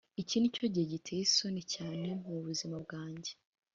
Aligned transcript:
iki 0.21 0.35
nicyo 0.39 0.65
gihe 0.73 0.85
giteye 0.93 1.21
isoni 1.27 1.61
cyane 1.73 2.07
mubuzima 2.29 2.75
bwanjye. 2.85 3.31